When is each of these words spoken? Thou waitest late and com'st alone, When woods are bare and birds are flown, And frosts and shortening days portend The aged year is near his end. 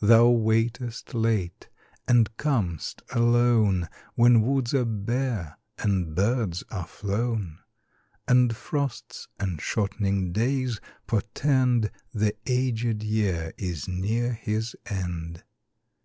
Thou 0.00 0.28
waitest 0.28 1.14
late 1.14 1.68
and 2.06 2.36
com'st 2.36 3.02
alone, 3.10 3.88
When 4.14 4.42
woods 4.42 4.72
are 4.72 4.84
bare 4.84 5.58
and 5.78 6.14
birds 6.14 6.62
are 6.70 6.86
flown, 6.86 7.58
And 8.28 8.54
frosts 8.54 9.26
and 9.40 9.60
shortening 9.60 10.30
days 10.32 10.80
portend 11.08 11.90
The 12.12 12.36
aged 12.46 13.02
year 13.02 13.52
is 13.58 13.88
near 13.88 14.34
his 14.34 14.76
end. 14.86 15.42